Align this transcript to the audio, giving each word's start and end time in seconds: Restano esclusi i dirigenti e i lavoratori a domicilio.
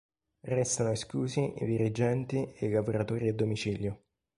Restano 0.47 0.89
esclusi 0.89 1.53
i 1.59 1.63
dirigenti 1.63 2.53
e 2.55 2.65
i 2.65 2.71
lavoratori 2.71 3.27
a 3.27 3.35
domicilio. 3.35 4.01